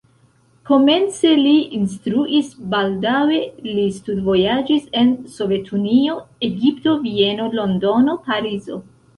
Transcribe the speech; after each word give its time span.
Komence 0.67 1.33
li 1.39 1.51
instruis, 1.79 2.49
baldaŭe 2.71 3.41
li 3.67 3.85
studvojaĝis 3.99 4.89
en 5.03 5.13
Sovetunio, 5.37 6.17
Egipto, 6.51 6.99
Vieno, 7.09 7.49
Londono, 7.61 8.21
Parizo. 8.33 8.85